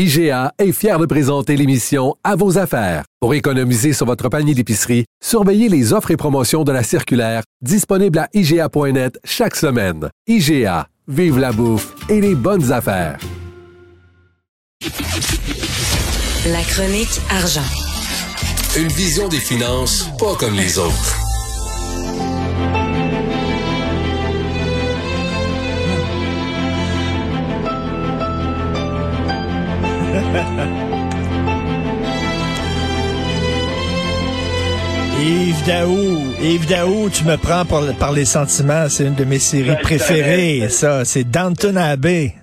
IGA 0.00 0.52
est 0.60 0.70
fier 0.70 0.96
de 1.00 1.06
présenter 1.06 1.56
l'émission 1.56 2.14
À 2.22 2.36
vos 2.36 2.56
affaires. 2.56 3.02
Pour 3.18 3.34
économiser 3.34 3.92
sur 3.92 4.06
votre 4.06 4.28
panier 4.28 4.54
d'épicerie, 4.54 5.06
surveillez 5.20 5.68
les 5.68 5.92
offres 5.92 6.12
et 6.12 6.16
promotions 6.16 6.62
de 6.62 6.70
la 6.70 6.84
circulaire 6.84 7.42
disponible 7.62 8.20
à 8.20 8.28
IGA.net 8.32 9.18
chaque 9.24 9.56
semaine. 9.56 10.08
IGA, 10.28 10.86
vive 11.08 11.40
la 11.40 11.50
bouffe 11.50 11.96
et 12.08 12.20
les 12.20 12.36
bonnes 12.36 12.70
affaires. 12.70 13.18
La 16.46 16.62
chronique 16.62 17.20
argent. 17.28 17.68
Une 18.76 18.86
vision 18.92 19.26
des 19.26 19.40
finances 19.40 20.08
pas 20.16 20.36
comme 20.36 20.54
les 20.54 20.78
autres. 20.78 21.17
Yves 35.20 35.64
Daou, 35.66 36.34
Yves 36.40 36.66
Daou, 36.68 37.10
tu 37.10 37.24
me 37.24 37.36
prends 37.36 37.64
par, 37.64 37.82
par 37.96 38.12
les 38.12 38.24
sentiments. 38.24 38.88
C'est 38.88 39.04
une 39.04 39.14
de 39.14 39.24
mes 39.24 39.38
séries 39.38 39.70
Ben, 39.70 39.78
préférées, 39.78 40.68
ça. 40.68 41.04
C'est 41.04 41.24
Downton 41.24 41.76
Abbey. 41.76 42.34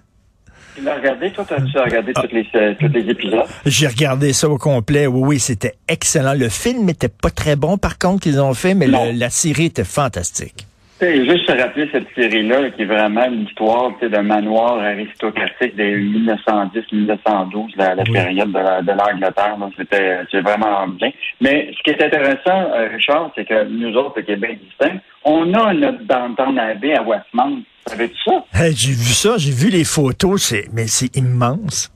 Tu 0.76 0.84
l'as 0.84 0.96
regardé, 0.96 1.32
toi, 1.32 1.46
t'as-tu 1.48 1.78
regardé 1.80 2.12
tous 2.14 2.28
les, 2.34 2.46
euh, 2.56 2.74
tous 2.78 2.90
les 2.90 3.10
épisodes? 3.10 3.46
J'ai 3.66 3.88
regardé 3.88 4.34
ça 4.34 4.50
au 4.50 4.58
complet. 4.58 5.08
Oui, 5.08 5.22
oui, 5.26 5.40
c'était 5.40 5.76
excellent. 5.88 6.34
Le 6.34 6.50
film 6.50 6.90
était 6.90 7.08
pas 7.08 7.30
très 7.30 7.56
bon, 7.56 7.78
par 7.78 7.98
contre, 7.98 8.24
qu'ils 8.24 8.42
ont 8.42 8.54
fait, 8.54 8.74
mais 8.74 8.88
le- 8.88 9.18
la 9.18 9.30
série 9.30 9.66
était 9.66 9.86
fantastique. 9.86 10.68
Sais, 11.06 11.24
juste 11.26 11.46
se 11.48 11.52
rappeler 11.56 11.88
cette 11.92 12.08
série-là, 12.16 12.72
qui 12.72 12.82
est 12.82 12.86
vraiment 12.86 13.28
l'histoire 13.28 13.92
d'un 14.02 14.24
manoir 14.24 14.80
aristocratique 14.80 15.76
des 15.76 15.96
1910-1912, 15.98 17.74
la, 17.78 17.94
la 17.96 18.04
Oui. 18.04 18.12
période 18.12 18.52
de, 18.52 18.58
la- 18.58 18.82
de 18.82 18.92
l'Angleterre. 18.92 19.56
C'était 19.78 20.18
c'est 20.32 20.42
vraiment 20.42 20.88
bien. 20.88 21.12
Mais 21.42 21.72
ce 21.78 21.84
qui 21.84 21.92
est 21.92 22.04
intéressant, 22.04 22.72
euh, 22.74 22.88
Richard, 22.92 23.32
c'est 23.36 23.46
que 23.46 23.66
nous 23.66 23.96
autres, 23.96 24.14
le 24.18 24.24
Québec 24.24 24.60
distinct, 24.68 25.00
on 25.24 25.54
a 25.54 25.74
notre 25.74 26.04
downtown 26.06 26.58
Abbey 26.58 26.96
à 26.96 27.04
Westmount. 27.04 27.62
Savais-tu 27.86 28.16
ça? 28.26 28.44
Hey, 28.54 28.74
j'ai 28.76 28.92
vu 28.94 29.14
ça, 29.14 29.36
j'ai 29.38 29.52
vu 29.52 29.70
les 29.70 29.84
photos, 29.84 30.42
c'est, 30.42 30.66
mais 30.74 30.88
c'est 30.88 31.16
immense. 31.16 31.92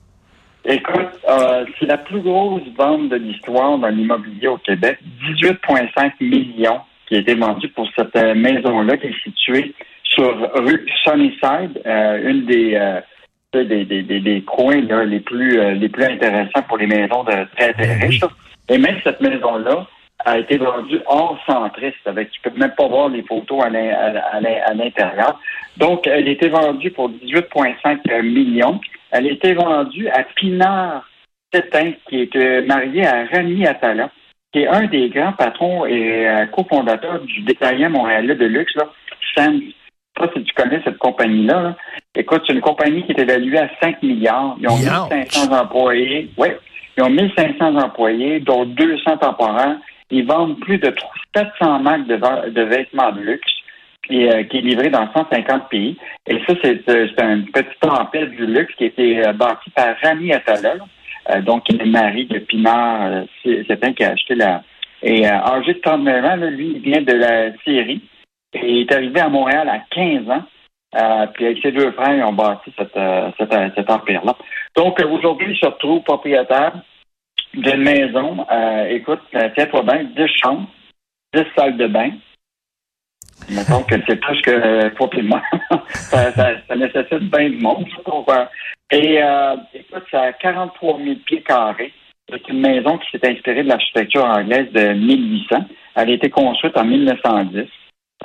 Écoute, 0.66 1.10
euh, 1.28 1.66
c'est 1.80 1.88
la 1.88 1.98
plus 1.98 2.22
grosse 2.22 2.62
vente 2.78 3.10
de 3.10 3.16
l'histoire 3.16 3.80
dans 3.80 3.88
l'immobilier 3.88 4.50
au 4.50 4.58
Québec. 4.58 5.00
18,5 5.42 6.12
millions 6.22 6.82
qui 7.10 7.16
a 7.16 7.20
été 7.20 7.34
vendu 7.36 7.68
pour 7.70 7.88
cette 7.98 8.16
euh, 8.16 8.34
maison-là 8.36 8.96
qui 8.98 9.08
est 9.08 9.24
située 9.24 9.74
sur 10.04 10.34
rue 10.56 10.86
Sunnyside, 11.04 11.82
euh, 11.86 12.30
une 12.30 12.46
des, 12.46 12.76
euh, 12.76 13.02
des, 13.54 13.66
des, 13.66 14.04
des, 14.04 14.20
des 14.22 14.42
coins 14.44 14.82
là, 14.82 15.04
les 15.04 15.20
plus 15.20 15.60
euh, 15.60 15.72
les 15.74 15.90
plus 15.90 16.04
intéressants 16.06 16.62
pour 16.68 16.78
les 16.78 16.88
maisons 16.88 17.24
de 17.24 17.34
très 17.58 17.74
très 17.74 17.96
riches. 18.06 18.22
là. 18.22 18.30
Et 18.70 18.78
même 18.78 18.98
cette 19.04 19.20
maison-là 19.22 19.88
a 20.26 20.38
été 20.38 20.58
vendue 20.58 21.00
hors 21.08 21.38
centriste. 21.48 22.06
Avec, 22.06 22.30
tu 22.32 22.42
peux 22.42 22.52
même 22.58 22.74
pas 22.78 22.88
voir 22.88 23.10
les 23.10 23.24
photos 23.24 23.64
à 23.64 23.70
l'in- 23.70 23.90
à- 23.90 24.36
à 24.36 24.40
l'in- 24.42 24.62
à 24.66 24.74
l'intérieur. 24.74 25.40
Donc, 25.78 26.06
elle 26.08 26.28
a 26.28 26.32
été 26.32 26.50
vendue 26.50 26.92
pour 26.92 27.10
18,5 27.10 28.06
millions. 28.22 28.80
Elle 29.12 29.28
a 29.28 29.32
été 29.32 29.54
vendue 29.54 30.08
à 30.10 30.24
Pinard 30.36 31.08
Tétin, 31.52 31.94
qui 32.08 32.22
est 32.22 32.36
euh, 32.36 32.66
marié 32.66 33.08
à 33.08 33.26
Rami 33.32 33.66
Attala, 33.66 34.12
qui 34.52 34.60
est 34.60 34.68
un 34.68 34.86
des 34.88 35.10
grands 35.10 35.34
patrons 35.34 35.86
et 35.86 36.28
euh, 36.28 36.46
cofondateurs 36.48 37.22
du 37.22 37.42
détaillant 37.42 37.90
montréalais 37.90 38.36
de 38.36 38.46
luxe, 38.46 38.76
là, 38.76 38.86
Sands. 39.36 39.60
Je 39.60 40.24
sais 40.24 40.28
pas 40.28 40.34
si 40.36 40.44
tu 40.44 40.54
connais 40.54 40.82
cette 40.84 40.98
compagnie-là. 40.98 41.62
là. 41.62 41.78
Écoute, 42.16 42.44
c'est 42.46 42.54
une 42.54 42.62
compagnie 42.62 43.04
qui 43.04 43.12
est 43.14 43.20
évaluée 43.20 43.60
à 43.60 43.70
5 43.82 44.02
milliards. 44.04 44.58
Ils 44.60 44.68
ont 44.68 44.76
Milliards? 44.78 45.10
1500 45.10 45.52
employés. 45.54 46.30
Oui. 46.38 46.48
Ils 46.98 47.04
ont 47.04 47.10
1500 47.10 47.76
employés, 47.78 48.40
dont 48.42 48.66
200 48.66 49.18
temporaires. 49.18 49.78
Ils 50.12 50.26
vendent 50.26 50.60
plus 50.60 50.78
de 50.80 50.94
700 51.36 51.80
marques 51.80 52.08
de, 52.08 52.50
de 52.50 52.62
vêtements 52.64 53.12
de 53.12 53.22
luxe 53.22 53.52
qui, 54.06 54.28
euh, 54.28 54.44
qui 54.44 54.58
est 54.58 54.62
livré 54.62 54.90
dans 54.90 55.08
150 55.14 55.70
pays. 55.70 55.98
Et 56.28 56.40
ça, 56.48 56.54
c'est 56.64 56.90
euh, 56.90 57.08
c'est 57.16 57.24
un 57.24 57.42
petit 57.42 57.80
tempête 57.80 58.32
du 58.32 58.46
luxe 58.48 58.74
qui 58.76 58.86
a 58.86 58.88
été 58.88 59.26
euh, 59.26 59.34
bâti 59.34 59.70
par 59.70 59.96
Rami. 60.02 60.34
Euh, 60.34 60.40
donc 61.42 61.64
il 61.70 61.82
est 61.82 61.86
le 61.86 61.92
mari 61.92 62.26
de 62.26 62.40
Pinard, 62.40 63.12
euh, 63.12 63.24
c'est 63.44 63.84
un 63.84 63.94
qui 63.94 64.04
a 64.04 64.12
acheté 64.12 64.36
la... 64.36 64.64
Et 65.02 65.26
euh, 65.26 65.32
âgé 65.32 65.74
de 65.74 65.80
39 65.80 66.26
ans, 66.26 66.36
lui, 66.36 66.74
il 66.76 66.82
vient 66.82 67.02
de 67.02 67.14
la 67.14 67.58
Syrie 67.64 68.02
et 68.54 68.68
il 68.68 68.82
est 68.82 68.92
arrivé 68.92 69.20
à 69.20 69.30
Montréal 69.30 69.70
à 69.70 69.80
15 69.92 70.30
ans. 70.30 70.44
Euh, 70.96 71.28
puis 71.28 71.46
avec 71.46 71.60
ses 71.62 71.72
deux 71.72 71.92
frères, 71.92 72.16
ils 72.16 72.24
ont 72.24 72.34
bâti 72.34 72.74
euh, 72.80 73.32
cet, 73.38 73.54
euh, 73.54 73.94
empire-là. 73.94 74.36
Donc 74.76 75.00
euh, 75.00 75.08
aujourd'hui, 75.08 75.54
il 75.54 75.60
se 75.60 75.68
retrouve 75.68 76.02
propriétaire 76.02 76.74
d'une 77.54 77.84
maison. 77.84 78.46
Euh, 78.52 78.88
écoute, 78.90 79.22
euh, 79.36 79.50
tiens-toi 79.56 79.84
bien, 79.84 80.04
10 80.04 80.28
chambres, 80.44 80.68
10 81.34 81.44
salles 81.56 81.78
de 81.78 81.88
bain. 81.88 82.12
Mettons 83.50 83.84
que 83.84 83.96
c'est 84.08 84.16
plus 84.20 84.42
que 84.42 84.52
euh, 84.52 85.22
moi. 85.24 85.42
ça, 85.90 86.32
ça, 86.34 86.50
ça 86.68 86.76
nécessite 86.76 87.32
bien 87.32 87.50
de 87.50 87.62
monde. 87.62 87.86
Pour, 88.04 88.26
euh, 88.30 88.46
et 88.92 89.22
euh, 89.24 89.56
écoute, 89.74 90.04
c'est 90.12 90.18
à 90.18 90.34
43 90.34 90.98
000 91.04 91.16
pieds 91.26 91.42
carrés. 91.42 91.94
C'est 92.32 92.48
une 92.50 92.60
maison 92.62 92.98
qui 93.00 93.08
s'est 93.12 93.28
inspirée 93.28 93.64
de 93.64 93.70
l'architecture 93.70 94.24
anglaise 94.24 94.72
de 94.72 94.94
1800. 94.94 95.66
Elle 95.96 96.10
a 96.10 96.14
été 96.14 96.30
construite 96.30 96.78
en 96.78 96.86
1910. 96.86 97.66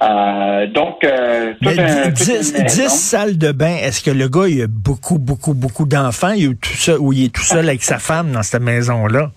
Euh, 0.02 0.66
donc, 0.66 1.04
euh, 1.04 1.54
toute 1.62 1.78
un- 1.78 2.02
toute 2.06 2.12
10, 2.14 2.54
une 2.56 2.62
maison. 2.64 2.88
salles 2.88 3.38
de 3.38 3.52
bain, 3.52 3.76
est-ce 3.82 4.02
que 4.02 4.10
le 4.10 4.28
gars, 4.28 4.46
il 4.48 4.62
a 4.62 4.66
beaucoup, 4.68 5.18
beaucoup, 5.18 5.54
beaucoup 5.54 5.86
d'enfants, 5.86 6.32
il 6.36 6.50
est 6.50 6.60
tout 6.60 6.68
seul, 6.70 6.98
ou 6.98 7.12
il 7.12 7.26
est 7.26 7.34
tout 7.34 7.42
seul 7.42 7.66
avec 7.68 7.82
sa 7.82 7.98
femme 7.98 8.32
dans 8.32 8.42
cette 8.42 8.60
maison-là? 8.62 9.30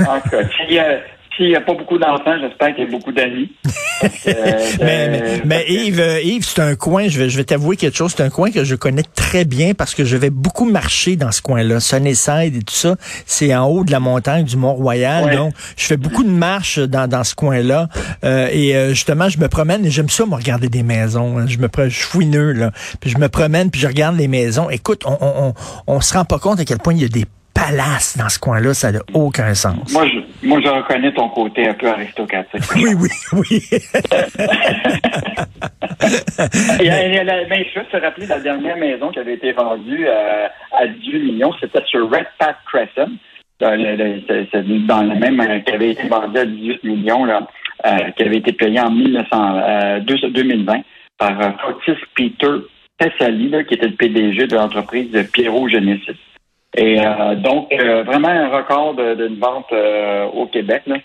En 0.00 0.20
tout 0.20 0.28
cas, 0.30 0.42
s'il 0.48 0.74
y 0.74 0.78
a- 0.80 0.98
n'y 1.38 1.54
a 1.54 1.60
pas 1.60 1.74
beaucoup 1.74 1.98
d'enfants, 1.98 2.36
j'espère 2.40 2.74
qu'il 2.74 2.84
y 2.84 2.88
a 2.88 2.90
beaucoup 2.90 3.12
d'amis. 3.12 3.52
Euh, 4.02 4.60
Mais, 4.80 5.08
mais, 5.08 5.42
mais 5.44 5.64
Yves, 5.68 6.00
euh, 6.00 6.20
Yves, 6.20 6.44
c'est 6.46 6.60
un 6.60 6.74
coin, 6.74 7.08
je 7.08 7.18
vais, 7.18 7.28
je 7.30 7.36
vais 7.36 7.44
t'avouer 7.44 7.76
quelque 7.76 7.96
chose, 7.96 8.12
c'est 8.16 8.22
un 8.22 8.30
coin 8.30 8.50
que 8.50 8.64
je 8.64 8.74
connais 8.74 9.02
très 9.14 9.44
bien 9.44 9.74
parce 9.74 9.94
que 9.94 10.04
je 10.04 10.16
vais 10.16 10.30
beaucoup 10.30 10.64
marcher 10.64 11.16
dans 11.16 11.32
ce 11.32 11.40
coin-là. 11.42 11.80
Sunnyside 11.80 12.56
et 12.56 12.62
tout 12.62 12.74
ça, 12.74 12.96
c'est 13.26 13.54
en 13.54 13.66
haut 13.66 13.84
de 13.84 13.92
la 13.92 14.00
montagne 14.00 14.44
du 14.44 14.56
Mont-Royal. 14.56 15.24
Ouais. 15.24 15.36
Donc, 15.36 15.54
je 15.76 15.84
fais 15.84 15.96
beaucoup 15.96 16.24
de 16.24 16.30
marches 16.30 16.78
dans, 16.78 17.08
dans 17.08 17.24
ce 17.24 17.34
coin-là. 17.34 17.88
Euh, 18.24 18.48
et 18.52 18.76
euh, 18.76 18.90
justement, 18.90 19.28
je 19.28 19.38
me 19.38 19.48
promène 19.48 19.84
et 19.86 19.90
j'aime 19.90 20.08
ça, 20.10 20.26
me 20.26 20.34
regarder 20.34 20.68
des 20.68 20.82
maisons. 20.82 21.38
hein. 21.38 21.46
Je 21.46 21.58
me 21.58 21.68
je 21.76 21.88
suis 21.94 22.04
fouineux, 22.04 22.52
là. 22.52 22.72
Puis 23.00 23.10
je 23.10 23.18
me 23.18 23.28
promène, 23.28 23.70
puis 23.70 23.80
je 23.80 23.86
regarde 23.86 24.16
les 24.16 24.28
maisons. 24.28 24.70
Écoute, 24.70 25.02
on, 25.06 25.16
on, 25.20 25.32
on, 25.48 25.54
on 25.86 26.00
se 26.00 26.14
rend 26.14 26.24
pas 26.24 26.38
compte 26.38 26.60
à 26.60 26.64
quel 26.64 26.78
point 26.78 26.94
il 26.94 27.02
y 27.02 27.04
a 27.04 27.08
des 27.08 27.24
palaces 27.56 28.16
dans 28.18 28.28
ce 28.28 28.38
coin-là. 28.38 28.74
Ça 28.74 28.92
n'a 28.92 29.00
aucun 29.14 29.54
sens. 29.54 29.92
moi, 29.92 30.06
je, 30.06 30.46
moi, 30.46 30.60
je 30.62 30.68
reconnais 30.68 31.12
ton 31.12 31.28
côté 31.30 31.66
un 31.68 31.74
peu 31.74 31.88
aristocratique. 31.88 32.62
Oui, 32.76 32.94
oui, 33.00 33.08
oui. 33.32 33.60
Et, 36.80 36.86
et, 36.86 37.24
la- 37.24 37.44
ben, 37.44 37.64
je 37.74 37.80
veux 37.80 37.86
te 37.86 37.96
rappeler 37.96 38.26
la 38.26 38.38
dernière 38.40 38.76
maison 38.76 39.10
qui 39.10 39.18
avait 39.18 39.34
été 39.34 39.52
vendue 39.52 40.06
euh, 40.06 40.46
à 40.72 40.86
18 40.86 41.18
millions, 41.20 41.52
c'était 41.60 41.82
sur 41.86 42.08
Red 42.10 42.26
Path 42.38 42.56
Crescent. 42.70 43.10
Dans 43.60 43.70
le, 43.70 43.96
le- 43.96 44.22
c'est- 44.28 44.46
c'est 44.52 44.86
dans 44.86 45.02
le 45.02 45.14
même 45.18 45.40
euh, 45.40 45.58
qui 45.60 45.72
avait 45.72 45.90
été 45.92 46.06
vendu 46.08 46.38
à 46.38 46.44
18 46.44 46.84
millions, 46.84 47.24
là, 47.24 47.46
euh, 47.86 48.10
qui 48.16 48.22
avait 48.24 48.36
été 48.36 48.52
payé 48.52 48.78
en 48.80 48.90
1900, 48.90 49.56
euh, 49.56 50.00
deux- 50.00 50.28
2020 50.30 50.80
par 51.18 51.40
euh, 51.40 51.50
Fotis 51.62 51.98
Peter 52.14 52.52
Tessali, 52.98 53.48
là, 53.48 53.64
qui 53.64 53.74
était 53.74 53.88
le 53.88 53.94
PDG 53.96 54.46
de 54.46 54.54
l'entreprise 54.56 55.10
de 55.10 55.22
Pierrot 55.22 55.68
Genesis. 55.68 56.16
Et 56.76 57.00
euh, 57.00 57.34
donc, 57.36 57.72
euh, 57.72 58.02
vraiment 58.04 58.28
un 58.28 58.48
record 58.56 58.94
d'une 58.94 59.38
vente 59.38 59.66
euh, 59.72 60.26
au 60.26 60.46
Québec. 60.46 60.82
Là. 60.86 60.96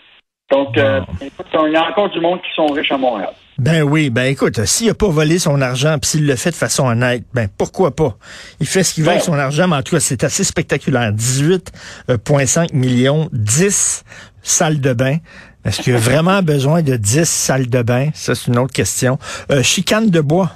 Donc, 0.51 0.77
euh, 0.77 0.99
écoute, 1.21 1.45
il 1.65 1.71
y 1.71 1.75
a 1.77 1.89
encore 1.89 2.09
du 2.09 2.19
monde 2.19 2.39
qui 2.41 2.53
sont 2.55 2.67
riches 2.67 2.91
à 2.91 2.97
Montréal. 2.97 3.29
Ben 3.57 3.83
oui, 3.83 4.09
ben 4.09 4.23
écoute, 4.23 4.65
s'il 4.65 4.89
a 4.89 4.93
pas 4.93 5.07
volé 5.07 5.39
son 5.39 5.61
argent, 5.61 5.97
puis 5.99 6.09
s'il 6.09 6.27
le 6.27 6.35
fait 6.35 6.49
de 6.49 6.55
façon 6.55 6.87
honnête, 6.87 7.23
ben 7.33 7.47
pourquoi 7.57 7.95
pas? 7.95 8.17
Il 8.59 8.67
fait 8.67 8.83
ce 8.83 8.93
qu'il 8.93 9.03
veut 9.03 9.11
avec 9.11 9.21
son 9.21 9.37
argent, 9.37 9.67
mais 9.67 9.77
en 9.77 9.81
tout 9.81 9.95
cas, 9.95 10.01
c'est 10.01 10.23
assez 10.23 10.43
spectaculaire. 10.43 11.11
18,5 11.13 12.73
millions, 12.75 13.29
10 13.31 14.03
salles 14.41 14.81
de 14.81 14.93
bain. 14.93 15.17
Est-ce 15.63 15.81
qu'il 15.81 15.93
y 15.93 15.95
a 15.95 15.99
vraiment 15.99 16.41
besoin 16.43 16.81
de 16.81 16.97
10 16.97 17.29
salles 17.29 17.69
de 17.69 17.81
bain? 17.81 18.09
Ça, 18.13 18.35
c'est 18.35 18.47
une 18.47 18.57
autre 18.57 18.73
question. 18.73 19.19
Euh, 19.51 19.63
chicane 19.63 20.09
de 20.09 20.19
bois. 20.19 20.51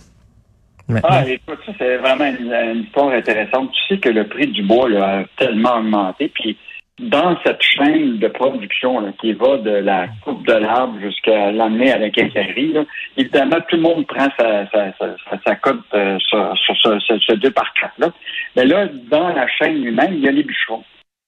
Ah, 1.03 1.23
écoute, 1.27 1.59
ça, 1.65 1.71
c'est 1.77 1.97
vraiment 1.97 2.25
une, 2.25 2.83
histoire 2.83 3.09
intéressante. 3.09 3.71
Tu 3.71 3.95
sais 3.95 3.99
que 3.99 4.09
le 4.09 4.27
prix 4.27 4.47
du 4.47 4.63
bois 4.63 4.89
a 5.01 5.23
tellement 5.37 5.77
augmenté. 5.77 6.27
Puis, 6.29 6.57
dans 6.99 7.37
cette 7.43 7.61
chaîne 7.61 8.19
de 8.19 8.27
production 8.27 9.11
qui 9.19 9.33
va 9.33 9.57
de 9.57 9.71
la 9.71 10.07
coupe 10.23 10.45
de 10.47 10.53
l'arbre 10.53 10.97
jusqu'à 11.01 11.51
l'amener 11.51 11.91
à 11.91 11.97
la 11.97 12.09
quincaillerie, 12.09 12.73
évidemment, 13.17 13.57
tout 13.67 13.75
le 13.75 13.81
monde 13.81 14.07
prend 14.07 14.27
sa, 14.39 14.69
sa, 14.69 14.93
sa, 14.97 15.15
sa 15.45 15.55
cote 15.55 15.81
sur, 16.19 16.57
sur 16.57 16.77
ce, 16.77 16.99
ce, 16.99 17.19
ce 17.19 17.33
deux 17.33 17.51
par 17.51 17.73
quatre 17.73 17.97
là. 17.97 18.11
Mais 18.55 18.65
là, 18.65 18.87
dans 19.09 19.29
la 19.29 19.47
chaîne 19.47 19.83
lui-même, 19.83 20.13
il 20.13 20.21
y 20.21 20.27
a 20.27 20.31
les 20.31 20.43
bûcherons. 20.43 20.83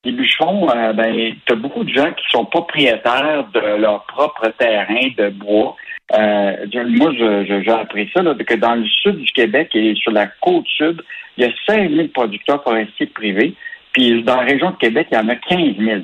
Les 0.07 0.13
bûcherons, 0.13 0.69
euh, 0.69 0.93
ben, 0.93 1.35
tu 1.45 1.55
beaucoup 1.55 1.83
de 1.83 1.93
gens 1.93 2.13
qui 2.13 2.23
sont 2.29 2.45
propriétaires 2.45 3.45
de 3.53 3.81
leur 3.81 4.05
propre 4.05 4.47
terrain 4.57 5.09
de 5.17 5.29
bois. 5.29 5.75
Euh, 6.13 6.65
moi, 6.73 7.11
je- 7.11 7.45
je- 7.45 7.63
j'ai 7.63 7.71
appris 7.71 8.09
ça, 8.15 8.21
là, 8.21 8.33
que 8.33 8.53
dans 8.53 8.75
le 8.75 8.85
sud 8.85 9.17
du 9.17 9.31
Québec 9.33 9.69
et 9.73 9.93
sur 9.95 10.11
la 10.11 10.27
côte 10.27 10.67
sud, 10.67 11.01
il 11.37 11.43
y 11.43 11.47
a 11.47 11.51
5 11.65 11.91
000 11.91 12.07
producteurs 12.09 12.63
forestiers 12.63 13.07
privés. 13.07 13.53
Puis 13.91 14.23
dans 14.23 14.37
la 14.37 14.43
région 14.43 14.71
de 14.71 14.77
Québec, 14.77 15.07
il 15.11 15.15
y 15.15 15.17
en 15.17 15.29
a 15.29 15.35
15 15.35 15.75
000. 15.77 16.01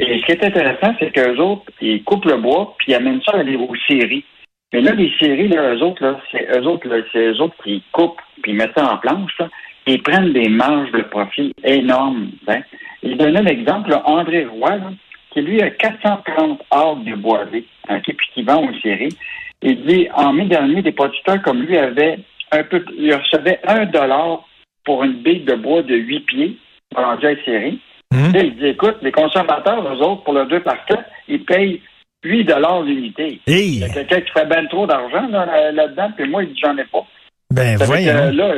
Et 0.00 0.20
ce 0.20 0.26
qui 0.26 0.32
est 0.32 0.44
intéressant, 0.44 0.94
c'est 0.98 1.10
qu'eux 1.12 1.36
autres, 1.38 1.64
ils 1.80 2.02
coupent 2.04 2.26
le 2.26 2.36
bois, 2.36 2.74
puis 2.78 2.92
ils 2.92 2.94
amènent 2.94 3.22
ça 3.22 3.36
aux 3.36 3.76
scieries. 3.86 4.24
Mais 4.72 4.80
là, 4.80 4.92
les 4.92 5.10
scieries, 5.18 5.48
là, 5.48 5.74
eux 5.74 5.82
autres, 5.82 6.02
là, 6.02 6.20
c'est 6.30 6.46
eux 6.58 6.66
autres, 6.66 6.88
c'est 7.12 7.26
eux 7.26 7.40
autres 7.40 7.56
qui 7.62 7.82
coupent, 7.92 8.20
puis 8.42 8.52
ils 8.52 8.56
mettent 8.58 8.76
ça 8.76 8.92
en 8.92 8.98
planche, 8.98 9.32
là. 9.38 9.48
Ils 9.86 10.02
prennent 10.02 10.32
des 10.32 10.48
marges 10.48 10.92
de 10.92 11.02
profit 11.02 11.52
énormes. 11.64 12.30
hein. 12.48 12.60
Il 13.02 13.16
donnait 13.16 13.42
l'exemple, 13.42 13.90
là, 13.90 14.02
André 14.06 14.44
Roy, 14.44 14.76
là, 14.76 14.92
qui 15.32 15.40
lui 15.40 15.62
a 15.62 15.70
430 15.70 16.60
arbres 16.70 17.04
de 17.04 17.14
boisés, 17.14 17.66
hein, 17.88 18.00
qui- 18.00 18.12
puis 18.12 18.26
qui 18.34 18.42
vend 18.42 18.62
aux 18.62 18.72
scieries. 18.80 19.16
Il 19.62 19.84
dit, 19.86 20.08
en 20.14 20.32
mai 20.32 20.46
dernier, 20.46 20.82
des 20.82 20.92
producteurs 20.92 21.40
comme 21.42 21.62
lui 21.62 21.76
avaient 21.76 22.18
un 22.50 22.62
peu, 22.64 22.84
ils 22.98 23.14
recevaient 23.14 23.60
un 23.66 23.86
dollar 23.86 24.46
pour 24.84 25.04
une 25.04 25.22
bille 25.22 25.44
de 25.44 25.54
bois 25.54 25.82
de 25.82 25.94
8 25.94 26.20
pieds, 26.20 26.56
vendue 26.94 27.26
à 27.26 27.36
scierie. 27.44 27.80
Hum. 28.12 28.32
Là, 28.32 28.40
il 28.42 28.56
dit, 28.56 28.66
écoute, 28.66 28.96
les 29.02 29.12
consommateurs, 29.12 29.80
eux 29.90 30.02
autres, 30.02 30.22
pour 30.24 30.34
le 30.34 30.44
2 30.46 30.60
par 30.60 30.84
4, 30.84 31.02
ils 31.28 31.44
payent 31.44 31.80
8 32.24 32.44
dollars 32.44 32.82
l'unité. 32.82 33.40
Il 33.46 33.78
y 33.80 33.84
a 33.84 33.88
quelqu'un 33.88 34.20
qui 34.20 34.30
fait 34.32 34.46
ben 34.46 34.66
trop 34.68 34.86
d'argent 34.86 35.26
là, 35.28 35.46
là- 35.46 35.72
là-dedans, 35.72 36.10
puis 36.16 36.28
moi, 36.28 36.42
il 36.42 36.50
dit, 36.52 36.60
j'en 36.62 36.76
ai 36.76 36.84
pas. 36.84 37.04
ben 37.52 37.76
Ça 37.78 37.86
fait 37.86 38.04
que, 38.04 38.10
voyons. 38.10 38.30
là, 38.36 38.54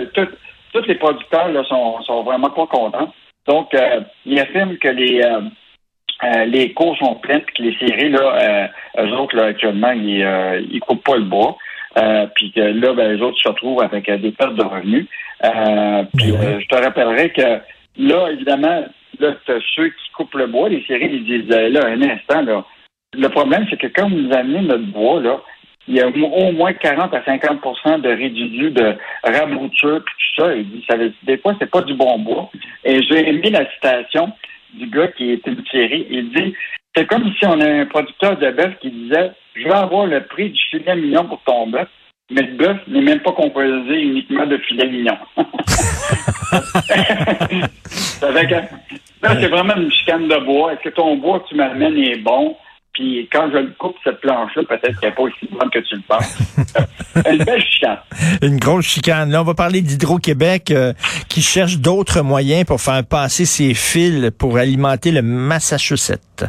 tous 0.73 0.87
les 0.89 0.95
producteurs 0.97 1.49
là, 1.49 1.63
sont, 1.65 2.03
sont 2.03 2.23
vraiment 2.25 2.51
pas 2.51 2.67
contents. 2.67 3.13
Donc, 3.47 3.73
euh, 3.75 4.01
il 4.27 4.39
affirme 4.41 4.77
que 4.79 4.89
les, 4.89 5.21
euh, 5.23 5.41
euh, 6.23 6.45
les 6.45 6.73
cours 6.73 6.97
sont 6.99 7.17
pleines, 7.17 7.43
puis 7.43 7.55
que 7.57 7.63
les 7.63 7.89
séries, 7.89 8.11
là, 8.11 8.69
euh, 8.99 9.05
eux 9.05 9.13
autres, 9.17 9.37
là, 9.37 9.47
actuellement, 9.47 9.91
ils, 9.93 10.23
euh, 10.23 10.61
ils 10.71 10.81
coupent 10.81 11.05
pas 11.05 11.17
le 11.17 11.25
bois. 11.25 11.57
Euh, 11.97 12.27
puis 12.35 12.51
que 12.53 12.61
là, 12.61 12.93
ben, 12.93 13.17
eux 13.17 13.23
autres 13.23 13.39
se 13.41 13.49
retrouvent 13.49 13.83
avec 13.83 14.09
euh, 14.09 14.17
des 14.19 14.33
pertes 14.33 14.57
de 14.57 14.65
revenus. 14.65 15.07
Euh, 15.45 16.05
puis 16.17 16.33
Ben 16.33 16.43
euh, 16.43 16.61
je 16.61 16.67
te 16.67 16.83
rappellerai 16.83 17.31
que 17.31 17.61
là, 17.99 18.29
évidemment, 18.33 18.85
là, 19.21 19.35
ceux 19.47 19.89
qui 19.89 20.11
coupent 20.17 20.35
le 20.35 20.47
bois, 20.47 20.69
les 20.69 20.85
séries, 20.87 21.11
ils 21.13 21.25
disent 21.25 21.49
là, 21.49 21.87
un 21.87 22.03
instant, 22.03 22.43
là. 22.43 22.65
Le 23.17 23.29
problème, 23.29 23.65
c'est 23.71 23.77
que 23.77 23.87
quand 23.87 24.09
vous 24.09 24.33
amenez 24.33 24.63
notre 24.63 24.87
bois, 24.87 25.21
là, 25.21 25.41
il 25.87 25.97
y 25.97 26.01
a 26.01 26.09
au 26.09 26.53
moins 26.53 26.73
40 26.73 27.15
à 27.15 27.21
50% 27.21 28.01
de 28.01 28.09
résidus 28.09 28.71
de 28.71 28.97
rabouture 29.23 30.03
puis 30.05 30.15
tout 30.35 30.43
ça. 30.43 30.97
Veut- 30.97 31.13
des 31.23 31.37
fois, 31.39 31.55
c'est 31.61 31.71
pas 31.71 31.83
du 31.83 31.95
bon 31.95 32.19
bois. 32.19 32.51
Et 32.85 33.03
j'ai 33.03 33.29
aimé 33.29 33.51
la 33.51 33.71
citation 33.71 34.33
du 34.75 34.87
gars 34.89 35.09
qui 35.09 35.31
était 35.31 35.51
une 35.51 35.65
série. 35.71 36.07
Il 36.11 36.33
dit, 36.33 36.55
c'est 36.97 37.07
comme 37.07 37.33
si 37.39 37.47
on 37.47 37.61
a 37.61 37.69
un 37.69 37.87
producteur 37.87 38.37
de 38.39 38.51
bœuf 38.51 38.75
qui 38.81 38.91
disait, 38.91 39.33
je 39.55 39.65
vais 39.65 39.73
avoir 39.73 40.07
le 40.07 40.25
prix 40.25 40.51
du 40.51 40.61
filet 40.71 40.97
mignon 40.97 41.25
pour 41.25 41.41
ton 41.43 41.67
bœuf, 41.69 41.89
mais 42.31 42.43
le 42.43 42.57
bœuf 42.57 42.79
n'est 42.89 43.03
même 43.03 43.21
pas 43.21 43.33
composé 43.33 44.01
uniquement 44.01 44.47
de 44.47 44.57
filet 44.59 44.89
mignon. 44.89 45.17
c'est 49.41 49.49
vraiment 49.49 49.77
une 49.77 49.93
chicane 49.93 50.29
de 50.29 50.37
bois. 50.45 50.73
Est-ce 50.73 50.83
que 50.83 50.89
ton 50.91 51.17
bois 51.17 51.41
que 51.41 51.49
tu 51.49 51.55
m'amènes 51.55 51.99
est 51.99 52.19
bon? 52.19 52.57
Puis 52.95 53.29
quand 53.33 53.51
je 53.51 53.59
le 53.59 53.75
coupe, 53.77 53.97
cette 54.05 54.21
planche-là, 54.21 54.63
peut-être 54.69 55.01
qu'elle 55.01 55.11
n'est 55.11 55.15
pas 55.17 55.23
aussi 55.23 55.49
bonne 55.51 55.69
que 55.71 55.81
tu 55.81 55.97
le 55.97 56.03
penses. 56.07 56.39
une 57.29 57.45
belle 57.45 57.63
chicane. 57.63 57.99
Une 58.41 58.59
grosse 58.59 58.87
chicane. 58.87 59.31
Là, 59.31 59.41
on 59.41 59.45
va 59.45 59.55
parler 59.55 59.83
d'Hydro-Québec 59.83 60.71
euh, 60.71 60.93
qui 61.29 61.43
cherche 61.43 61.79
d'autres 61.79 62.23
moyens 62.23 62.65
pour 62.65 62.81
faire 62.81 63.05
passer 63.05 63.47
ses 63.47 63.75
fils 63.75 64.31
pour 64.39 64.59
alimenter 64.59 65.11
le 65.11 65.23
Massachusetts. 65.23 66.45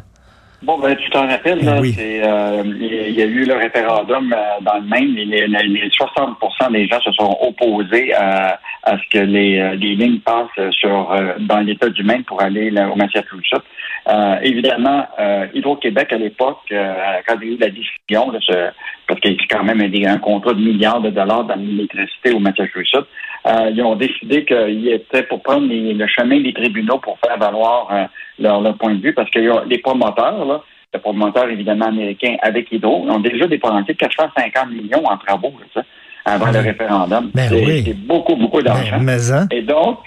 Bon, 0.63 0.79
ben, 0.79 0.95
tu 0.95 1.09
t'en 1.11 1.27
rappelles, 1.27 1.63
là, 1.63 1.77
Oui. 1.79 1.93
c'est, 1.95 2.23
euh, 2.23 2.63
il 2.65 3.11
y 3.11 3.21
a 3.21 3.25
eu 3.25 3.45
le 3.45 3.53
référendum 3.53 4.33
euh, 4.33 4.61
dans 4.61 4.75
le 4.75 4.81
Maine. 4.87 5.13
Les, 5.13 5.25
les- 5.25 5.47
les 5.47 5.89
60% 5.89 6.71
des 6.71 6.87
gens 6.87 6.99
se 7.01 7.11
sont 7.11 7.37
opposés 7.41 8.13
à, 8.15 8.59
à 8.83 8.97
ce 8.97 9.03
que 9.11 9.19
les, 9.23 9.59
euh, 9.59 9.75
les 9.75 9.95
lignes 9.95 10.19
passent 10.21 10.71
sur 10.71 11.11
euh, 11.11 11.33
dans 11.39 11.59
l'État 11.59 11.89
du 11.89 12.03
Maine 12.03 12.23
pour 12.23 12.41
aller 12.41 12.71
là, 12.71 12.89
au 12.89 12.95
Massachusetts. 12.95 13.61
Euh, 14.07 14.37
évidemment, 14.41 15.05
euh, 15.19 15.45
Hydro-Québec, 15.53 16.11
à 16.13 16.17
l'époque, 16.17 16.59
euh, 16.71 16.93
quand 17.27 17.35
il 17.41 17.47
y 17.47 17.51
a 17.51 17.53
eu 17.55 17.57
la 17.59 17.69
décision, 17.69 18.31
là, 18.31 18.39
ce- 18.41 18.69
parce 19.07 19.19
qu'il 19.19 19.33
y 19.33 19.35
a 19.35 19.45
quand 19.49 19.63
même 19.63 19.81
un, 19.81 20.13
un 20.13 20.17
contrat 20.17 20.53
de 20.53 20.59
milliards 20.61 21.01
de 21.01 21.09
dollars 21.11 21.43
dans 21.43 21.55
l'électricité 21.55 22.31
au 22.31 22.39
Massachusetts, 22.39 23.05
euh, 23.47 23.69
ils 23.71 23.81
ont 23.83 23.95
décidé 23.95 24.43
qu'ils 24.45 24.87
étaient 24.89 25.23
pour 25.23 25.41
prendre 25.43 25.67
les- 25.67 25.93
le 25.93 26.07
chemin 26.07 26.39
des 26.41 26.53
tribunaux 26.53 26.97
pour 26.99 27.17
faire 27.25 27.37
valoir 27.37 27.87
euh, 27.91 28.03
leur, 28.39 28.61
leur 28.61 28.75
point 28.77 28.93
de 28.95 29.01
vue, 29.01 29.13
parce 29.13 29.29
que 29.29 29.39
les 29.67 29.77
promoteurs, 29.79 30.45
là, 30.45 30.61
le 30.93 30.99
promoteur 30.99 31.49
évidemment 31.49 31.87
américain 31.87 32.35
avec 32.41 32.71
Hydro, 32.71 33.05
ont 33.09 33.19
déjà 33.19 33.47
dépensé 33.47 33.93
450 33.95 34.69
millions 34.71 35.03
en 35.05 35.17
travaux 35.17 35.53
là, 35.59 35.65
ça, 35.73 35.83
avant 36.25 36.51
le 36.51 36.59
référendum. 36.59 37.31
Ben 37.33 37.49
c'est 37.49 37.65
oui. 37.65 37.83
c'est 37.85 37.93
beaucoup, 38.07 38.35
beaucoup 38.35 38.61
d'argent. 38.61 38.97
Ben, 38.97 39.03
mais 39.03 39.31
hein? 39.31 39.47
Et 39.51 39.61
donc, 39.61 39.99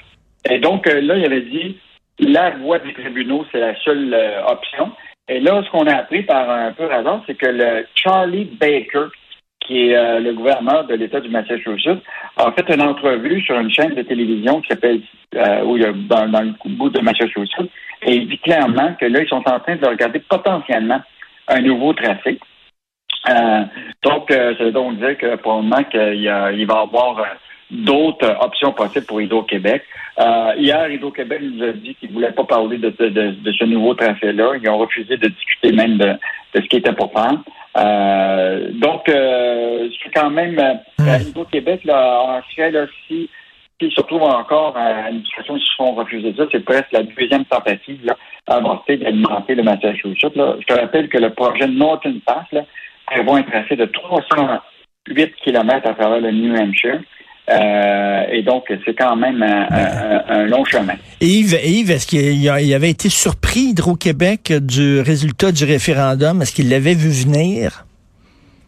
et 0.51 0.59
donc 0.59 0.87
euh, 0.87 1.01
là, 1.01 1.17
il 1.17 1.25
avait 1.27 1.43
dit 1.43 1.77
la 2.21 2.51
voie 2.57 2.79
des 2.81 2.93
tribunaux, 2.95 3.45
c'est 3.53 3.61
la 3.61 3.75
seule 3.85 4.13
euh, 4.15 4.43
option. 4.47 4.91
Et 5.29 5.41
là, 5.41 5.63
ce 5.63 5.71
qu'on 5.71 5.87
a 5.87 5.95
appris 5.95 6.23
par 6.23 6.49
un 6.51 6.73
peu 6.73 6.91
hasard, 6.91 7.23
c'est 7.27 7.37
que 7.37 7.47
le 7.47 7.87
Charlie 7.95 8.47
Baker, 8.59 9.09
qui 9.69 9.91
est 9.91 9.97
euh, 9.97 10.19
le 10.19 10.33
gouverneur 10.33 10.85
de 10.87 10.95
l'État 10.95 11.21
du 11.21 11.29
Massachusetts, 11.29 12.03
a 12.37 12.51
fait 12.53 12.75
une 12.75 12.83
entrevue 12.83 13.41
sur 13.43 13.57
une 13.61 13.71
chaîne 13.71 13.95
de 13.95 14.03
télévision 14.03 14.61
qui 14.63 14.69
s'appelle 14.71 15.01
euh, 15.37 15.63
où 15.65 15.77
il 15.77 15.83
y 15.83 15.87
a- 15.87 15.93
dans, 15.93 16.27
dans 16.29 16.41
le 16.41 16.55
bout 16.77 16.89
de 16.91 17.01
Massachusetts, 17.01 17.71
et 18.03 18.15
il 18.17 18.29
dit 18.29 18.39
clairement 18.39 18.95
que 18.99 19.05
là, 19.05 19.21
ils 19.23 19.29
sont 19.29 19.45
en 19.47 19.61
train 19.61 19.77
de 19.77 19.87
regarder 19.87 20.21
potentiellement 20.21 21.01
un 21.49 21.61
nouveau 21.61 21.93
tracé. 21.93 22.41
Euh, 23.29 23.65
donc, 24.03 24.31
ça 24.31 24.53
veut 24.65 24.73
donc 24.73 24.99
dire 24.99 25.19
que 25.19 25.37
probablement 25.37 25.85
qu'il 25.85 26.01
va 26.01 26.53
y 26.53 26.65
avoir 26.71 27.27
d'autres 27.71 28.37
options 28.41 28.73
possibles 28.73 29.07
pour 29.07 29.21
Hydro-Québec. 29.21 29.83
Euh, 30.19 30.53
hier, 30.57 30.91
Hydro-Québec 30.91 31.41
nous 31.43 31.63
a 31.65 31.73
dit 31.73 31.95
qu'ils 31.95 32.09
ne 32.11 32.15
voulaient 32.15 32.33
pas 32.33 32.45
parler 32.45 32.79
de, 32.79 32.91
de- 32.91 33.53
ce 33.53 33.65
nouveau 33.65 33.95
tracé-là. 33.95 34.53
Ils 34.61 34.69
ont 34.69 34.79
refusé 34.79 35.17
de 35.17 35.29
discuter 35.29 35.73
même 35.73 35.97
de, 35.99 36.07
de 36.55 36.61
ce 36.63 36.67
qui 36.69 36.77
était 36.77 36.93
pour 36.93 37.13
faire. 37.13 37.35
Euh, 37.77 38.71
donc, 38.73 39.09
euh, 39.09 39.89
c'est 40.03 40.13
quand 40.13 40.31
même 40.31 40.59
euh, 40.59 40.75
à 41.13 41.19
Hydro-Québec, 41.21 41.85
là, 41.85 42.21
en 42.23 42.41
serait 42.55 42.71
là, 42.71 42.87
si 43.07 43.29
s'ils 43.81 43.93
se 43.93 44.01
retrouvent 44.01 44.23
encore 44.25 44.77
à 44.77 45.09
une 45.11 45.25
situation 45.25 45.55
où 45.55 45.57
ils 45.57 45.63
se 45.63 45.75
font 45.77 45.95
refuser 45.95 46.35
ça, 46.37 46.45
c'est 46.51 46.65
presque 46.65 46.91
la 46.91 47.05
deuxième 47.05 47.45
tentative 47.45 48.01
là, 48.05 48.17
avancée 48.49 48.97
d'alimenter 48.97 49.55
le 49.55 49.63
Massachusetts. 49.63 50.35
Là. 50.35 50.57
Je 50.59 50.67
te 50.67 50.73
rappelle 50.81 51.09
que 51.09 51.19
le 51.19 51.31
projet 51.31 51.69
Norton 51.69 52.19
Pass 52.27 52.47
là, 52.51 52.63
prévoit 53.07 53.39
un 53.39 53.43
tracé 53.45 53.77
de 53.77 53.85
308 53.85 55.35
km 55.45 55.87
à 55.89 55.95
travers 55.95 56.21
le 56.21 56.31
New 56.33 56.57
Hampshire. 56.57 57.01
Euh, 57.51 58.23
et 58.31 58.43
donc, 58.43 58.65
c'est 58.85 58.95
quand 58.95 59.17
même 59.17 59.43
un, 59.43 59.67
un- 59.71 60.23
un 60.29 60.47
long 60.47 60.65
chemin. 60.65 60.95
Yves, 61.21 61.59
Yves, 61.65 61.91
est-ce 61.91 62.07
qu'il 62.07 62.75
avait 62.75 62.91
été 62.91 63.09
surpris, 63.09 63.71
Hydro-Québec, 63.71 64.53
du 64.61 65.01
résultat 65.01 65.51
du 65.53 65.65
référendum? 65.65 66.43
Est-ce 66.43 66.55
qu'il 66.55 66.69
l'avait 66.69 66.95
vu 66.95 67.09
venir? 67.11 67.85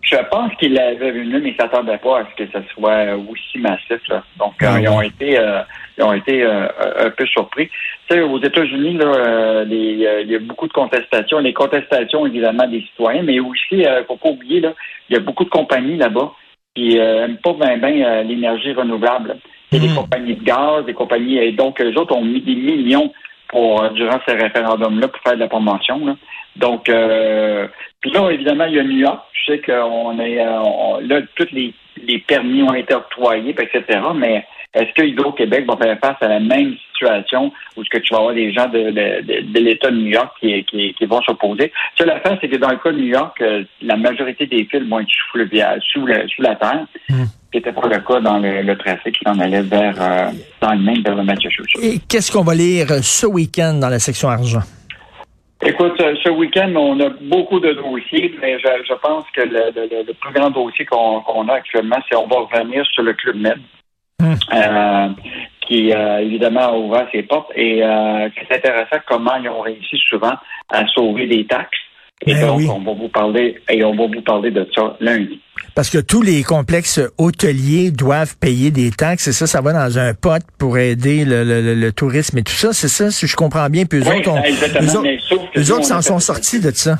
Je 0.03 0.17
pense 0.31 0.51
qu'il 0.59 0.73
l'avait 0.73 1.13
venu, 1.13 1.41
mais 1.41 1.51
il 1.51 1.53
ne 1.53 1.57
s'attendait 1.57 1.99
pas 1.99 2.21
à 2.21 2.27
ce 2.31 2.43
que 2.43 2.51
ce 2.51 2.59
soit 2.75 3.15
aussi 3.31 3.59
massif. 3.59 4.01
là. 4.09 4.25
Donc, 4.39 4.55
euh, 4.63 4.67
Ah 4.69 4.81
ils 4.81 4.89
ont 4.89 5.03
été, 5.03 5.39
euh, 5.39 5.61
ils 5.99 6.03
ont 6.03 6.13
été 6.15 6.43
euh, 6.43 6.67
un 6.99 7.11
peu 7.11 7.27
surpris. 7.27 7.69
Tu 8.09 8.17
sais, 8.17 8.21
aux 8.23 8.43
États-Unis, 8.43 8.95
là, 8.95 9.05
euh, 9.07 9.65
les, 9.67 10.05
euh, 10.05 10.23
il 10.23 10.31
y 10.33 10.35
a 10.35 10.41
beaucoup 10.41 10.67
de 10.67 10.73
contestations. 10.73 11.39
Les 11.39 11.53
contestations, 11.53 12.27
évidemment, 12.27 12.67
des 12.67 12.81
citoyens, 12.81 13.23
mais 13.23 13.39
aussi, 13.39 13.61
il 13.73 13.79
ne 13.83 14.03
faut 14.09 14.17
pas 14.17 14.31
oublier, 14.31 14.61
là, 14.61 14.73
il 15.11 15.15
y 15.15 15.17
a 15.17 15.21
beaucoup 15.21 15.45
de 15.45 15.51
compagnies 15.51 15.97
là-bas 15.99 16.33
qui 16.75 16.95
n'aiment 16.97 17.39
pas 17.39 17.53
bien 17.55 17.79
ben, 17.79 18.03
euh, 18.03 18.23
l'énergie 18.23 18.73
renouvelable. 18.73 19.37
Y 19.73 19.77
a 19.77 19.79
des 19.81 19.89
Mhm. 19.89 19.95
compagnies 19.97 20.35
de 20.37 20.45
gaz, 20.45 20.85
des 20.85 20.95
compagnies... 20.95 21.39
Et 21.39 21.53
donc, 21.53 21.81
eux 21.81 21.93
autres 21.97 22.15
ont 22.17 22.25
mis 22.25 22.41
des 22.41 22.55
millions 22.55 23.12
pour, 23.49 23.83
euh, 23.83 23.91
durant 23.91 24.19
ces 24.27 24.35
référendums-là 24.35 25.09
pour 25.09 25.21
faire 25.23 25.35
de 25.35 25.41
la 25.41 25.49
promotion. 25.49 26.05
Là. 26.07 26.17
Donc, 26.57 26.89
euh, 26.89 27.67
puis 28.00 28.11
là, 28.12 28.31
évidemment, 28.31 28.65
il 28.67 28.75
y 28.75 28.81
a 28.81 28.85
New 28.85 28.99
York. 28.99 29.21
Je 29.33 29.53
sais 29.53 29.59
qu'on 29.61 30.19
est, 30.21 30.41
euh, 30.41 30.61
on- 30.61 31.00
là, 31.00 31.21
tous 31.35 31.49
les, 31.53 31.73
les 32.07 32.19
permis 32.19 32.62
ont 32.62 32.75
été 32.75 32.95
octroyés, 32.95 33.50
etc. 33.50 34.00
Mais 34.15 34.45
est-ce 34.75 34.93
que 34.95 35.03
Hydro-Québec 35.03 35.65
va 35.69 35.77
faire 35.77 35.99
face 35.99 36.17
à 36.21 36.29
la 36.29 36.39
même 36.41 36.75
situation 36.93 37.53
où 37.77 37.83
est-ce 37.83 37.91
que 37.91 37.99
tu 37.99 38.12
vas 38.15 38.21
avoir 38.21 38.35
des 38.35 38.53
gens 38.53 38.69
de, 38.69 38.79
de, 38.91 39.23
de, 39.23 39.53
de 39.53 39.61
l'État 39.61 39.91
de 39.91 39.97
New 39.97 40.07
York 40.12 40.33
qui, 40.41 40.62
qui, 40.65 40.95
qui 40.95 41.07
vont 41.07 41.21
s'opposer? 41.23 41.73
Ça, 41.99 42.05
l'affaire, 42.05 42.39
c'est 42.41 42.49
que 42.49 42.57
dans 42.57 42.71
le 42.71 42.77
cas 42.77 42.93
de 42.93 42.99
New 42.99 43.09
York, 43.09 43.41
euh, 43.41 43.65
la 43.83 43.97
majorité 43.97 44.47
des 44.47 44.65
fils 44.67 44.83
vont 44.89 45.00
être 45.00 45.09
sous, 45.09 45.39
le, 45.39 45.49
sous, 45.93 46.07
le, 46.07 46.29
sous 46.29 46.43
la 46.43 46.55
terre, 46.55 46.87
Mm. 47.09 47.25
ce 47.25 47.50
qui 47.50 47.57
n'était 47.57 47.73
pas 47.73 47.89
le 47.89 47.99
cas 48.00 48.21
dans 48.21 48.39
le, 48.39 48.62
le 48.62 48.79
tracé 48.79 49.11
qui 49.11 49.19
s'en 49.25 49.39
allait 49.41 49.62
vers, 49.62 50.00
euh, 50.00 50.31
dans 50.61 50.73
le 50.73 50.79
Maine, 50.79 51.03
vers 51.03 51.17
le 51.17 51.25
Massachusetts. 51.25 51.83
Et 51.83 51.99
qu'est-ce 52.09 52.31
qu'on 52.31 52.45
va 52.45 52.55
lire 52.55 52.87
ce 53.03 53.27
week-end 53.27 53.75
dans 53.75 53.89
la 53.89 53.99
section 53.99 54.29
argent? 54.29 54.62
Écoute, 55.62 55.93
ce 55.99 56.15
ce 56.25 56.29
week-end, 56.31 56.73
on 56.77 56.99
a 57.00 57.11
beaucoup 57.23 57.61
de 57.61 57.73
dossiers, 57.73 58.35
mais 58.41 58.59
je, 58.61 58.69
je 58.89 58.95
pense 58.95 59.25
que 59.35 59.43
le, 59.43 59.73
le- 59.75 60.07
le 60.07 60.15
plus 60.15 60.33
grand 60.33 60.50
dossier 60.50 60.87
qu'on 60.87 61.49
a 61.49 61.53
actuellement, 61.55 61.99
c'est 62.09 62.17
on 62.17 62.27
va 62.29 62.37
revenir 62.50 62.87
sur 62.87 63.03
le 63.03 63.12
Club 63.15 63.37
Med. 63.37 63.59
Euh, 64.52 65.09
qui 65.66 65.92
euh, 65.92 66.19
évidemment 66.21 66.73
a 66.73 66.76
ouvert 66.76 67.07
ses 67.12 67.23
portes. 67.23 67.50
Et 67.54 67.83
euh, 67.83 68.28
c'est 68.49 68.57
intéressant 68.57 68.97
comment 69.09 69.37
ils 69.37 69.49
ont 69.49 69.61
réussi 69.61 69.97
souvent 70.09 70.35
à 70.69 70.87
sauver 70.95 71.26
des 71.26 71.47
taxes. 71.47 71.78
Et 72.26 72.35
Ben 72.35 72.47
donc, 72.49 72.59
oui. 72.59 72.69
on 72.69 72.80
va 72.80 72.92
vous 72.92 73.09
parler 73.09 73.57
et 73.71 73.83
on 73.83 73.95
va 73.97 74.07
vous 74.07 74.21
parler 74.21 74.50
de 74.50 74.69
ça 74.75 74.95
lundi. 75.00 75.40
Parce 75.75 75.88
que 75.88 75.97
tous 75.99 76.21
les 76.21 76.42
complexes 76.42 77.00
hôteliers 77.16 77.90
doivent 77.92 78.37
payer 78.38 78.71
des 78.71 78.90
taxes 78.90 79.28
et 79.28 79.33
ça, 79.33 79.47
ça 79.47 79.62
va 79.62 79.73
dans 79.73 79.99
un 79.99 80.12
pot 80.12 80.42
pour 80.59 80.76
aider 80.76 81.25
le, 81.25 81.45
le- 81.45 81.62
le- 81.62 81.75
le 81.75 81.92
tourisme 81.92 82.37
et 82.38 82.42
tout 82.42 82.52
ça. 82.52 82.73
C'est 82.75 82.88
ça, 82.88 83.11
si 83.11 83.26
je 83.26 83.37
comprends 83.37 83.71
bien. 83.71 83.85
Puis 83.87 84.00
eux 84.00 84.02
Oui, 84.07 84.19
autres, 84.19 84.30
on- 84.33 84.38
eux 84.38 84.97
autres- 85.73 85.80
eux 85.80 85.83
s'en 85.83 86.02
sont 86.02 86.19
sortis 86.19 86.61
de 86.61 86.71
ça. 86.73 86.99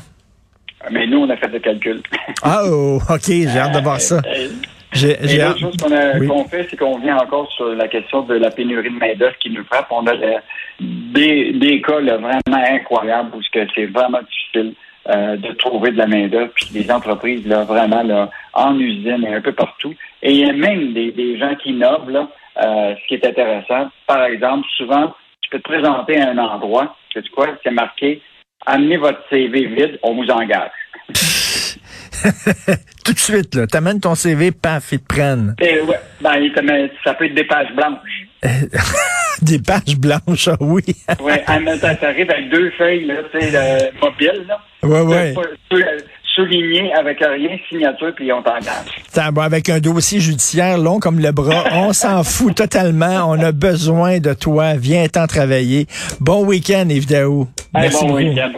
Mais 0.91 1.07
nous, 1.07 1.19
on 1.19 1.29
a 1.29 1.37
fait 1.37 1.49
le 1.49 1.59
calcul. 1.59 2.01
Ah, 2.43 2.63
oh, 2.65 2.99
OK, 3.11 3.27
j'ai 3.27 3.47
hâte 3.59 3.75
de 3.75 3.81
voir 3.81 4.01
ça. 4.01 4.23
Et 4.95 5.39
l'autre 5.49 5.59
chose 5.61 5.77
qu'on 5.77 5.93
a- 5.93 6.19
Oui. 6.19 6.27
qu'on 6.27 6.45
fait, 6.45 6.67
c'est 6.69 6.77
qu'on 6.77 6.99
vient 6.99 7.17
encore 7.19 7.51
sur 7.53 7.67
la 7.75 7.87
question 7.89 8.23
de 8.23 8.35
la 8.35 8.51
pénurie 8.51 8.91
de 8.91 8.99
main-d'œuvre 8.99 9.37
qui 9.39 9.51
nous 9.51 9.65
frappe. 9.65 9.87
On 9.91 10.07
a 10.07 10.15
des, 10.81 11.53
des 11.53 11.81
cas 11.83 12.01
là, 12.01 12.17
vraiment 12.17 12.65
incroyables 12.71 13.31
où 13.37 13.41
c'est 13.53 13.87
vraiment 13.87 14.21
difficile 14.23 14.75
euh, 15.09 15.37
de 15.37 15.53
trouver 15.53 15.93
de 15.93 15.97
la 15.99 16.07
main-d'œuvre, 16.07 16.51
puis 16.55 16.67
des 16.73 16.91
entreprises 16.91 17.47
là, 17.47 17.65
vraiment 17.65 18.03
là, 18.03 18.31
en 18.53 18.79
usine 18.79 19.25
et 19.27 19.35
un 19.35 19.41
peu 19.41 19.53
partout. 19.53 19.95
Et 20.23 20.33
il 20.33 20.47
y 20.47 20.51
a 20.51 20.53
même 20.53 20.93
des, 20.93 21.11
des 21.13 21.39
gens 21.39 21.55
qui 21.55 21.71
innovent, 21.71 22.11
là, 22.11 22.29
euh, 22.63 22.95
ce 23.01 23.07
qui 23.09 23.15
est 23.15 23.27
intéressant. 23.27 23.89
Par 24.07 24.25
exemple, 24.25 24.67
souvent, 24.77 25.15
tu 25.41 25.51
peux 25.51 25.59
te 25.59 25.69
présenter 25.69 26.21
à 26.21 26.31
un 26.31 26.39
endroit, 26.39 26.97
sais 27.15 27.23
tu 27.23 27.31
quoi, 27.31 27.49
c'est 27.63 27.71
marqué 27.71 28.21
Amenez 28.67 28.99
votre 28.99 29.21
CV 29.31 29.65
vide, 29.67 29.99
on 30.03 30.13
vous 30.15 30.29
engage. 30.31 30.71
Tout 33.05 33.13
de 33.13 33.19
suite, 33.19 33.55
là. 33.55 33.67
T'amènes 33.67 34.01
ton 34.01 34.15
CV, 34.15 34.51
paf, 34.53 34.93
ils 34.93 35.01
te 35.01 35.07
prennent. 35.07 35.55
Et 35.61 35.81
ouais, 35.81 36.01
ben, 36.23 36.89
ça 37.05 37.15
peut 37.15 37.27
être 37.27 37.35
des 37.35 37.45
pages 37.45 37.73
blanches. 37.75 38.27
Des 39.43 39.59
pages 39.59 39.97
blanches, 39.97 40.49
ah 40.49 40.57
oui. 40.61 40.83
Oui, 41.23 41.33
ça 41.81 41.95
t'arrive 41.95 42.31
avec 42.31 42.51
deux 42.51 42.71
feuilles, 42.77 43.07
là, 43.07 43.15
tu 43.33 43.41
sais, 43.41 43.51
euh, 43.55 43.79
mobiles, 44.03 44.45
là. 44.47 44.59
Ouais. 44.83 45.33
Pas- 45.35 45.43
sou- 45.71 45.83
Souligné 46.37 46.93
avec 46.95 47.19
rien, 47.19 47.59
signature, 47.69 48.13
puis 48.15 48.31
on 48.33 48.41
t'engage. 48.43 48.87
T'as- 49.13 49.31
bon, 49.33 49.41
avec 49.43 49.69
un 49.69 49.81
dossier 49.81 50.21
judiciaire 50.21 50.79
long 50.79 51.01
comme 51.01 51.19
le 51.19 51.33
bras, 51.33 51.65
on 51.73 51.93
s'en 51.93 52.23
fout 52.23 52.55
totalement. 52.55 53.25
On 53.31 53.41
a 53.43 53.51
besoin 53.51 54.21
de 54.21 54.33
toi. 54.35 54.75
Viens 54.75 55.09
t'en 55.09 55.27
travailler. 55.27 55.87
Bon 56.21 56.45
week-end, 56.45 56.87
Yves 56.89 57.09
Daou. 57.09 57.49
Hey, 57.75 57.83
Merci 57.83 58.07
bon 58.07 58.15
week-end. 58.15 58.53